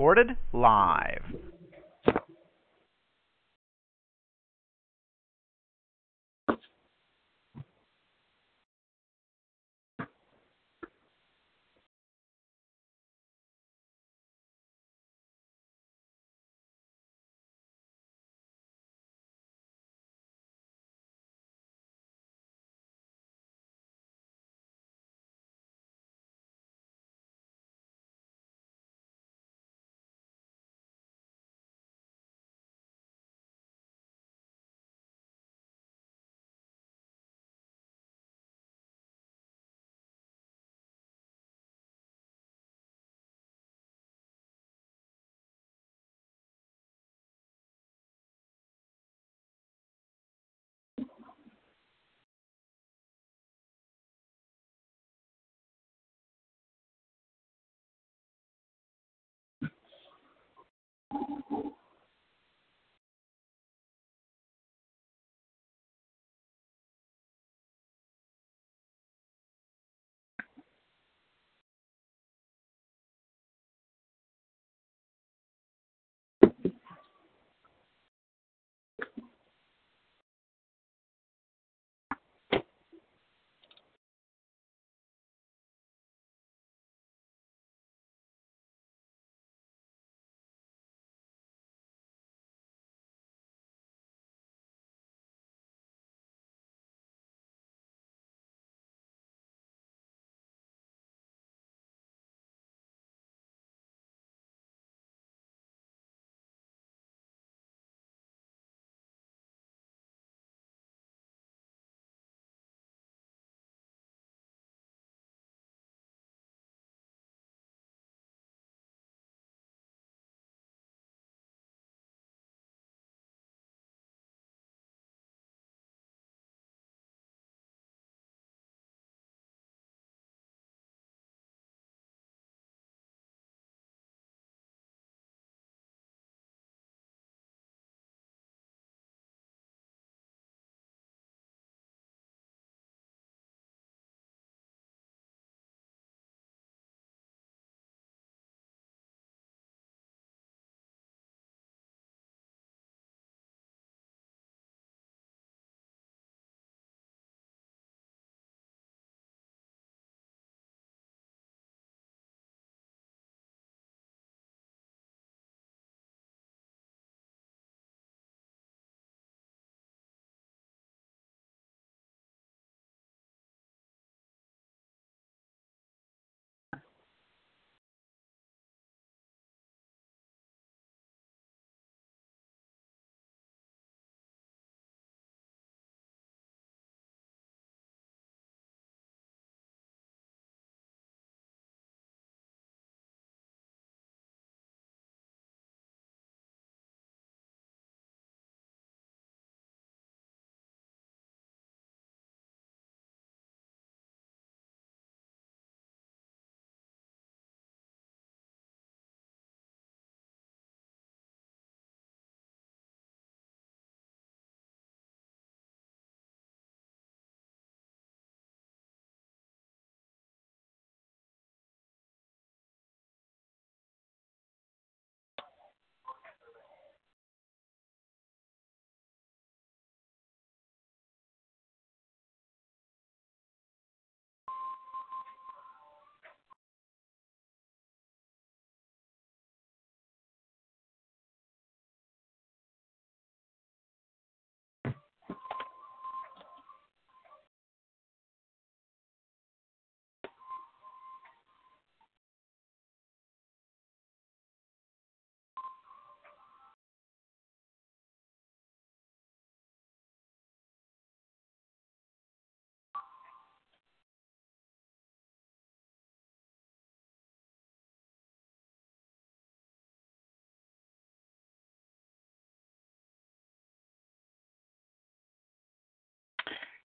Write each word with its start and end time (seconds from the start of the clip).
Recorded 0.00 0.34
live. 0.54 1.49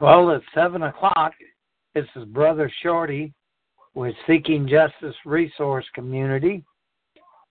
Well, 0.00 0.30
it's 0.30 0.44
seven 0.54 0.84
o'clock. 0.84 1.32
This 1.92 2.06
is 2.14 2.24
Brother 2.26 2.70
Shorty 2.84 3.32
with 3.94 4.14
Seeking 4.28 4.68
Justice 4.68 5.16
Resource 5.24 5.86
Community, 5.92 6.64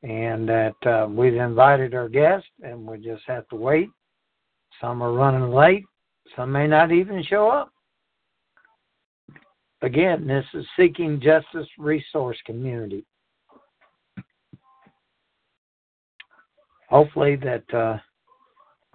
and 0.01 0.47
that 0.47 0.75
uh, 0.85 1.07
we've 1.09 1.35
invited 1.35 1.94
our 1.94 2.07
guests, 2.07 2.47
and 2.63 2.88
we 2.88 2.99
just 2.99 3.23
have 3.27 3.45
to 3.49 3.57
wait. 3.57 3.89
Some 4.79 5.01
are 5.01 5.11
running 5.11 5.51
late. 5.51 5.83
Some 6.38 6.53
may 6.53 6.67
not 6.67 6.94
even 6.94 7.21
show 7.21 7.49
up. 7.49 7.69
Again, 9.81 10.25
this 10.25 10.45
is 10.53 10.65
Seeking 10.79 11.19
Justice 11.19 11.67
Resource 11.77 12.38
Community. 12.45 13.05
Hopefully 16.89 17.35
that 17.35 17.73
uh, 17.73 17.97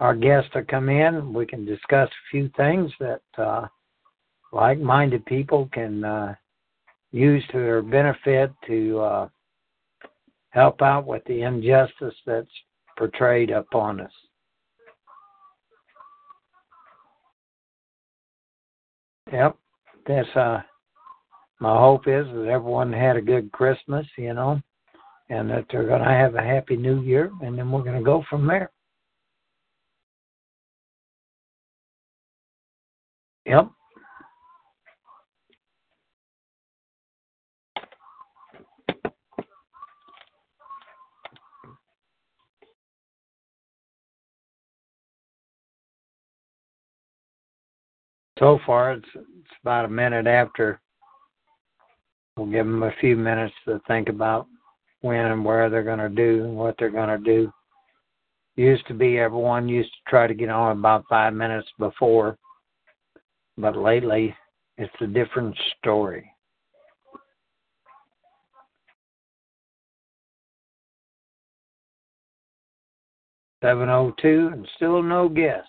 our 0.03 0.13
guests 0.13 0.49
to 0.51 0.61
come 0.65 0.89
in. 0.89 1.33
We 1.33 1.45
can 1.45 1.65
discuss 1.65 2.09
a 2.09 2.29
few 2.29 2.51
things 2.57 2.91
that 2.99 3.21
uh, 3.37 3.67
like-minded 4.51 5.25
people 5.25 5.69
can 5.71 6.03
uh, 6.03 6.35
use 7.13 7.41
to 7.53 7.57
their 7.57 7.81
benefit 7.81 8.51
to 8.67 8.99
uh, 8.99 9.29
help 10.49 10.81
out 10.81 11.07
with 11.07 11.23
the 11.23 11.43
injustice 11.43 12.13
that's 12.25 12.51
portrayed 12.97 13.49
upon 13.49 14.01
us. 14.01 14.11
Yep, 19.31 19.55
that's 20.05 20.35
uh, 20.35 20.61
my 21.61 21.77
hope 21.77 22.09
is 22.09 22.27
that 22.27 22.49
everyone 22.51 22.91
had 22.91 23.15
a 23.15 23.21
good 23.21 23.53
Christmas, 23.53 24.05
you 24.17 24.33
know, 24.33 24.59
and 25.29 25.49
that 25.49 25.65
they're 25.71 25.87
going 25.87 26.03
to 26.03 26.09
have 26.09 26.35
a 26.35 26.43
happy 26.43 26.75
New 26.75 26.99
Year, 26.99 27.31
and 27.41 27.57
then 27.57 27.71
we're 27.71 27.83
going 27.83 27.97
to 27.97 28.03
go 28.03 28.21
from 28.29 28.45
there. 28.45 28.69
Yep. 33.45 33.69
So 48.39 48.59
far, 48.65 48.93
it's, 48.93 49.05
it's 49.15 49.51
about 49.61 49.85
a 49.85 49.89
minute 49.89 50.27
after. 50.27 50.81
We'll 52.35 52.47
give 52.47 52.65
them 52.65 52.83
a 52.83 52.91
few 52.99 53.15
minutes 53.15 53.53
to 53.65 53.79
think 53.87 54.09
about 54.09 54.47
when 55.01 55.27
and 55.27 55.45
where 55.45 55.69
they're 55.69 55.83
going 55.83 55.99
to 55.99 56.09
do 56.09 56.45
and 56.45 56.55
what 56.55 56.75
they're 56.79 56.89
going 56.89 57.09
to 57.09 57.23
do. 57.23 57.51
Used 58.55 58.87
to 58.87 58.93
be 58.93 59.19
everyone 59.19 59.69
used 59.69 59.91
to 59.91 60.09
try 60.09 60.27
to 60.27 60.33
get 60.33 60.49
on 60.49 60.77
about 60.77 61.05
five 61.09 61.33
minutes 61.33 61.67
before 61.77 62.37
but 63.57 63.77
lately 63.77 64.35
it's 64.77 64.93
a 65.01 65.07
different 65.07 65.55
story. 65.79 66.29
Seven 73.63 73.87
oh 73.89 74.13
two 74.21 74.49
and 74.51 74.67
still 74.75 75.01
no 75.01 75.29
guess. 75.29 75.63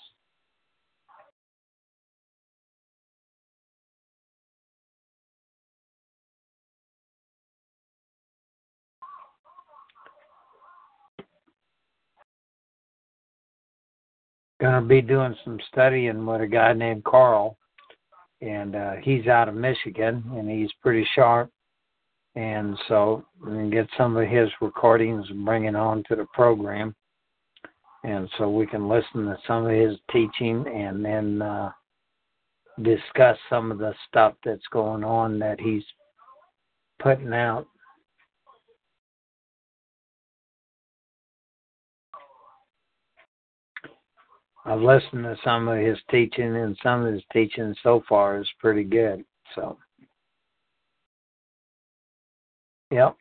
Gonna 14.61 14.81
be 14.81 15.03
doing 15.03 15.37
some 15.45 15.61
studying 15.69 16.25
with 16.25 16.41
a 16.41 16.47
guy 16.47 16.73
named 16.73 17.05
Carl 17.05 17.57
and 18.45 18.77
uh, 18.77 18.93
he's 19.03 19.27
out 19.27 19.49
of 19.49 19.55
Michigan, 19.55 20.23
and 20.35 20.51
he's 20.51 20.71
pretty 20.83 21.07
sharp. 21.15 21.51
And 22.37 22.77
so 22.89 23.25
we 23.41 23.53
can 23.53 23.71
get 23.71 23.89
some 23.97 24.17
of 24.17 24.29
his 24.29 24.49
recordings 24.61 25.27
and 25.31 25.45
bring 25.45 25.65
it 25.65 25.77
on 25.77 26.03
to 26.09 26.17
the 26.17 26.27
program, 26.35 26.95
and 28.03 28.29
so 28.37 28.51
we 28.51 28.67
can 28.67 28.89
listen 28.89 29.27
to 29.27 29.39
some 29.47 29.67
of 29.67 29.73
his 29.73 29.97
teaching 30.11 30.67
and 30.67 31.05
then 31.05 31.41
uh, 31.41 31.71
discuss 32.83 33.39
some 33.49 33.71
of 33.71 33.79
the 33.79 33.95
stuff 34.09 34.35
that's 34.45 34.67
going 34.73 35.05
on 35.05 35.39
that 35.39 35.61
he's 35.61 35.85
putting 37.01 37.33
out 37.33 37.67
I've 44.67 44.81
listened 44.81 45.25
to 45.25 45.37
some 45.45 45.69
of 45.69 45.79
his 45.79 45.99
teaching, 46.11 46.57
and 46.57 46.77
some 46.83 47.05
of 47.05 47.13
his 47.13 47.23
teaching 47.33 47.75
so 47.83 48.03
far 48.09 48.41
is 48.41 48.49
pretty 48.59 48.85
good. 48.85 49.25
So, 49.55 49.77
yep. 52.91 53.17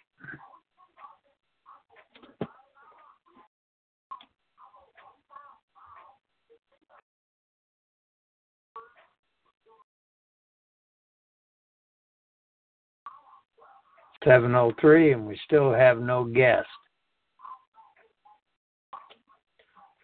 Seven 14.24 14.56
oh 14.56 14.72
three, 14.80 15.12
and 15.12 15.28
we 15.28 15.38
still 15.46 15.74
have 15.74 16.00
no 16.00 16.24
guest. 16.24 16.66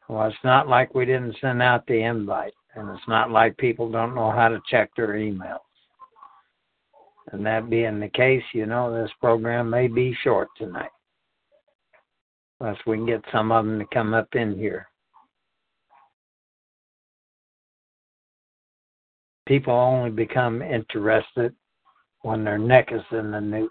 Well, 0.10 0.28
it's 0.28 0.44
not 0.44 0.68
like 0.68 0.96
we 0.96 1.06
didn't 1.06 1.38
send 1.40 1.62
out 1.62 1.86
the 1.86 2.02
invite, 2.02 2.56
and 2.76 2.90
it's 2.90 3.08
not 3.08 3.30
like 3.30 3.56
people 3.58 3.92
don't 3.92 4.16
know 4.16 4.32
how 4.32 4.50
to 4.50 4.60
check 4.68 4.90
their 4.96 5.10
emails. 5.10 5.60
And 7.32 7.46
that 7.46 7.70
being 7.70 8.00
the 8.00 8.10
case, 8.10 8.42
you 8.54 8.66
know, 8.66 8.92
this 8.92 9.12
program 9.22 9.70
may 9.70 9.88
be 9.88 10.18
short 10.24 10.50
tonight. 10.58 10.90
Unless 12.60 12.80
we 12.88 12.98
can 12.98 13.06
get 13.06 13.24
some 13.32 13.52
of 13.52 13.64
them 13.64 13.78
to 13.78 13.86
come 13.94 14.16
up 14.16 14.34
in 14.34 14.58
here. 14.58 14.88
People 19.46 19.74
only 19.74 20.10
become 20.10 20.64
interested 20.64 21.54
when 22.22 22.44
their 22.44 22.58
neck 22.58 22.90
is 22.92 23.02
in 23.12 23.30
the 23.30 23.40
noose. 23.40 23.70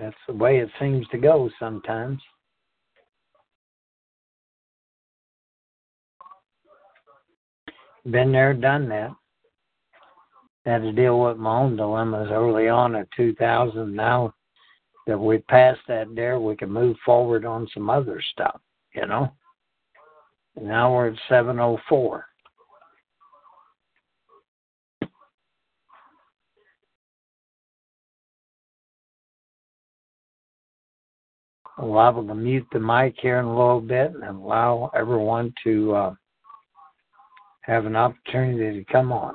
That's 0.00 0.16
the 0.26 0.34
way 0.34 0.60
it 0.60 0.70
seems 0.80 1.06
to 1.08 1.18
go 1.18 1.50
sometimes. 1.58 2.22
Been 8.10 8.32
there, 8.32 8.54
done 8.54 8.88
that. 8.88 9.10
Had 10.64 10.82
to 10.82 10.92
deal 10.92 11.20
with 11.20 11.36
my 11.36 11.60
own 11.60 11.76
dilemmas 11.76 12.28
early 12.30 12.68
on 12.68 12.94
in 12.94 13.06
2000. 13.14 13.94
Now 13.94 14.32
that 15.06 15.18
we've 15.18 15.46
passed 15.48 15.80
that 15.88 16.06
there, 16.14 16.40
we 16.40 16.56
can 16.56 16.72
move 16.72 16.96
forward 17.04 17.44
on 17.44 17.68
some 17.74 17.90
other 17.90 18.22
stuff, 18.32 18.58
you 18.94 19.06
know. 19.06 19.30
Now 20.60 20.94
we're 20.94 21.08
at 21.08 21.18
704. 21.28 22.24
Liable 31.86 32.26
to 32.26 32.34
mute 32.34 32.66
the 32.72 32.80
mic 32.80 33.14
here 33.20 33.38
in 33.38 33.44
a 33.46 33.56
little 33.56 33.80
bit 33.80 34.12
and 34.12 34.24
allow 34.24 34.90
everyone 34.94 35.52
to 35.64 35.94
uh, 35.94 36.14
have 37.62 37.86
an 37.86 37.96
opportunity 37.96 38.78
to 38.78 38.92
come 38.92 39.12
on. 39.12 39.34